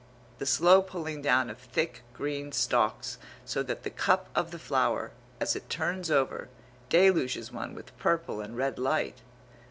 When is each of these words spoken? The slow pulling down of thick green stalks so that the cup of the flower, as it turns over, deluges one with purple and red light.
The 0.39 0.47
slow 0.47 0.81
pulling 0.81 1.21
down 1.21 1.51
of 1.51 1.59
thick 1.59 2.01
green 2.15 2.51
stalks 2.53 3.19
so 3.45 3.61
that 3.61 3.83
the 3.83 3.91
cup 3.91 4.29
of 4.33 4.49
the 4.49 4.57
flower, 4.57 5.11
as 5.39 5.55
it 5.55 5.69
turns 5.69 6.09
over, 6.09 6.49
deluges 6.89 7.51
one 7.51 7.75
with 7.75 7.95
purple 7.99 8.41
and 8.41 8.57
red 8.57 8.79
light. 8.79 9.21